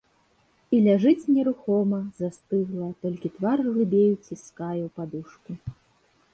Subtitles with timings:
[0.75, 5.51] І ляжыць нерухома, застыгла, толькі твар глыбей уціскае ў падушку.